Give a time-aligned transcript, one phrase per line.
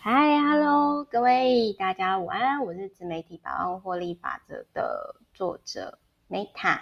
[0.00, 5.98] 嗨，Hello，各位大家午安，我是自媒体百万获利法则的作者
[6.30, 6.78] Meta。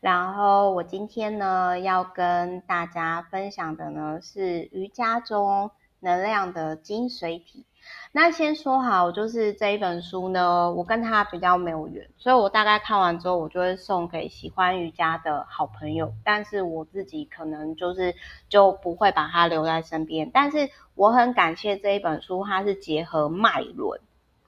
[0.00, 7.66] 然后我今天呢要跟大家分享的呢是瑜伽中能量的精髓体。
[8.10, 16.12] 那先说好，就是这一本书呢，我跟他比较没有缘，所以我大概看完之后，我就会送给喜欢瑜伽的好朋友。
[16.24, 18.14] 但是我自己可能就是
[18.48, 20.30] 就不会把它留在身边。
[20.32, 24.00] 但是我很感谢这一本书，它是结合脉轮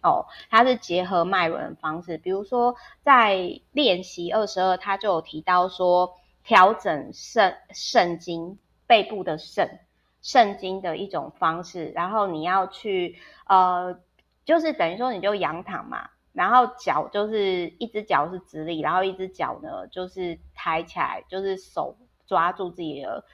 [0.03, 2.17] 哦，它是结合脉轮的方式。
[2.17, 9.81] 比如说在练习二十二，它就有提到说调整肾肾经背部的肾。
[10.23, 14.01] 肾经的一种方式，然后你要去呃，
[14.45, 21.97] 就是等于说你就仰躺嘛，然后脚就是一只脚是直立，然后一只脚呢就是抬起来，就是手
[22.27, 23.25] 抓住自己的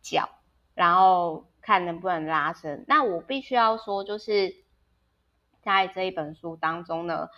[0.00, 0.28] 脚，
[0.74, 2.84] 然后看能不能拉伸。
[2.86, 4.54] 那我必须要说，就是
[5.62, 7.28] 在这一本书当中呢，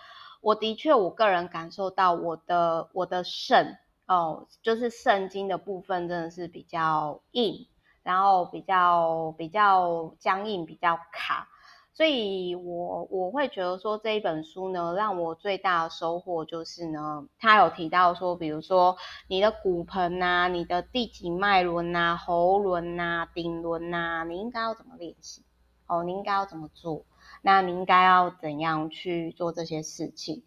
[0.42, 7.66] 我的确我个人感受到我的我的肾哦，就是肾经的部分真的是比较硬。
[8.02, 11.48] 然后比较比较僵硬，比较卡，
[11.94, 18.96] 所以我我会觉得说这一本书呢，让我最大的收获就是呢，他有提到说，比如说
[19.28, 25.42] 你的骨盆呐，你的第几脉轮呐，喉轮呐，顶轮呐，你应该要怎么练习？
[25.86, 27.04] 哦，你应该要怎么做？
[27.42, 30.42] 那你应该要怎样去做这些事情？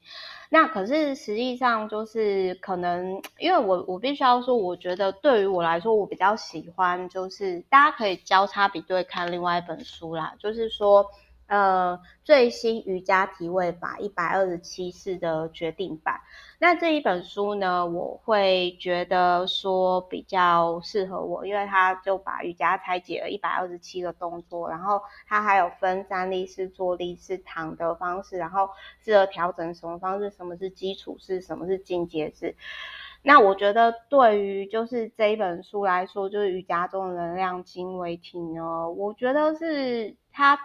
[0.50, 11.06] 那可是实际上就是可能，因为我我必须要说，我觉得对于我来说，我比较喜欢就是大家可以交叉比对看另外一本书啦，就是说。
[11.52, 16.22] 呃，最新瑜伽体位法一百二十七式的决定版。
[16.60, 28.70] 那这一本书呢，我会觉得说比较适合我，因为它就把瑜伽拆解了一百二十七个动作，然后它还有分站立式、坐立式、躺的方式，然后
[29.04, 32.56] 适合调整什么方式，什么是基础式，什么是进阶式。
[33.24, 40.58] 那我觉得对于就是这一本书来说，就是瑜伽中的能量经纬体呢，我觉得是它。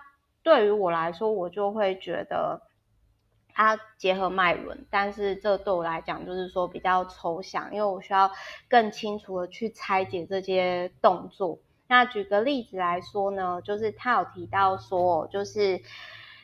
[0.46, 2.62] 对于我来说，我就会觉得
[3.52, 8.30] 它结合脉轮，但是这对我来讲就是说比较抽象，因为我需要
[8.68, 11.58] 更清楚的去拆解这些动作。
[11.88, 15.82] 那举个例子来说呢，就是他有提到说，就是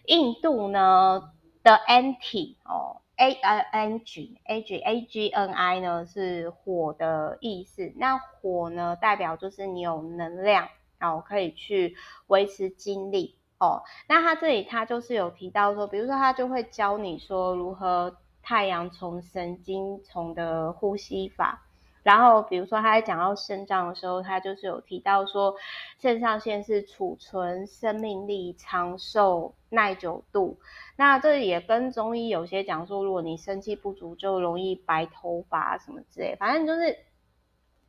[0.07, 1.31] 印度呢
[1.63, 7.93] 的 Agni 哦，A I N G A G A G N I 呢是火的意思。
[7.95, 11.95] 那火呢代表就是你有能量，然后可以去
[12.27, 13.37] 维持精力。
[13.62, 21.62] 哦，那他这里他就是有提到说，比如说他就会教你说如何太阳丛神经丛的呼吸法，
[22.03, 25.55] 然后比如说他在讲到肾脏的时候，他就是有提到说，
[26.01, 30.59] 肾上腺是储存生命力、长寿、耐久度。
[30.97, 36.99] 那这也跟中医有些讲说，如果你生气不足，就容易白头发什么之类，反正就是。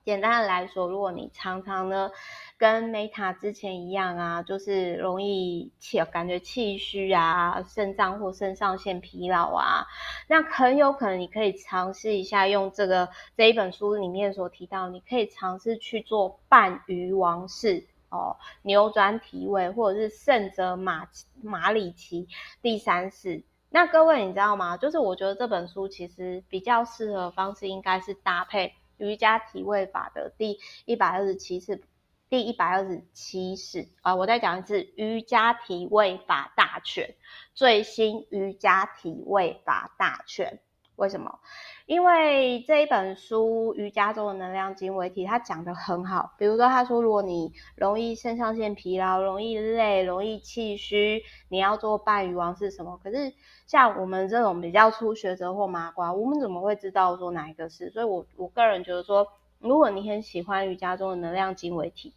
[0.04, 2.12] 简单的来说，如果你常常呢
[2.58, 9.88] 跟 Meta 之前一样啊，就是容易气感觉气虚啊，肾脏或肾上腺疲劳啊，
[10.28, 21.08] 那很有可能你可以尝试一下用这个这一本书里面所提到，你可以尝试去做半鱼王式哦，扭转体位，或者是圣者马
[21.42, 22.28] 马里奇
[22.62, 23.44] 第三式。
[23.70, 24.76] 那各位你知道吗？
[24.76, 28.74] 就是我觉得这本书其实比较适合方式应该是搭配。
[28.98, 31.82] 瑜伽体位法的第一百二十七次，
[32.30, 37.16] 第一百二十七式啊，我再讲一次，瑜伽体位法大全，
[37.54, 40.60] 最新瑜伽体位法大全。
[40.96, 41.40] 为什么？
[41.86, 46.34] 因为这一本书《瑜伽中的能量经纬体》，它讲得很好。
[46.38, 52.98] 比如说，他说，如果你容易肾上腺疲劳、容易累、容易气虚，你要做半鱼王是什么？
[53.04, 53.34] 可是
[53.68, 57.90] 像我们这种比较初学者或麻瓜，我们怎么会知道说哪一个是？
[57.90, 59.28] 所以我我个人觉得说，
[59.60, 62.14] 如果你很喜欢瑜伽中的能量经纬体，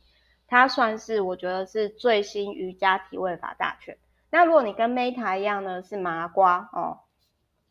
[0.47, 3.97] 它算是我觉得是最新瑜伽体位法大全。
[4.31, 6.99] 那如果你跟 Meta 一样呢，是麻瓜哦。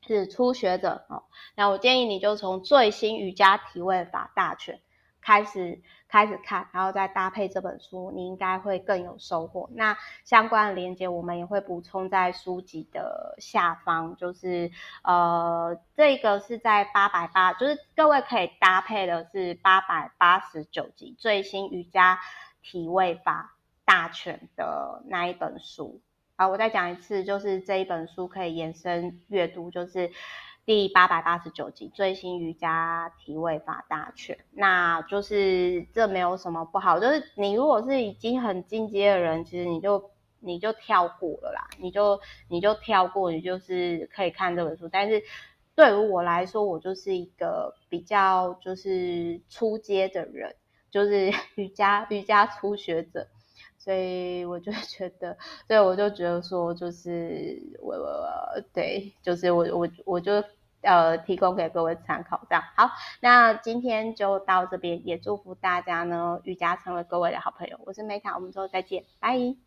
[0.05, 1.23] 是初学者哦，
[1.55, 4.79] 那我建议你就从最新瑜伽体位法大全
[5.21, 9.67] 开始开始看，然后再搭配这本书，你应该会更有收获。
[9.73, 14.69] 那相关的连接我们也会补充在书籍的下方，就是
[15.03, 22.19] 呃，这个是在八百八，就是各位可以搭配的是八百八十九集最新瑜伽
[22.61, 26.01] 体位法大全的那一本书。
[26.37, 30.11] 好，我再讲一次，就是这一本书可以延伸阅读，就是
[30.65, 34.37] 第八百八十九集最新瑜伽体位法大全。
[34.51, 40.11] 那就是这没有什么不好，就是你如果是已经很进阶的人，其实你就
[40.41, 44.89] 你就跳过了啦，你就你就跳过，你就是可以看这本书。
[44.89, 45.23] 但是
[45.73, 50.53] 对于我来说，我就是一个比较就是初阶的人，
[50.91, 53.25] 就是 瑜伽瑜伽初学者，
[53.85, 55.37] 所以我就 觉得，
[55.67, 58.27] 所以我就觉得说，就是我我
[58.73, 60.43] 对，就是我我我就。
[60.81, 62.91] 呃，提供给各位参考，这样好。
[63.19, 67.79] 那今天就到这边，也祝福大家呢，瑜伽成为各位的好朋友。
[67.87, 69.65] 我是 Meta，我们之后再见，拜。